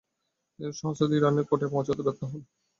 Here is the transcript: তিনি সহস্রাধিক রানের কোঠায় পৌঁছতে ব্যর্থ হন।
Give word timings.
তিনি 0.53 0.71
সহস্রাধিক 0.79 1.19
রানের 1.21 1.45
কোঠায় 1.49 1.71
পৌঁছতে 1.73 2.01
ব্যর্থ 2.05 2.21
হন। 2.23 2.41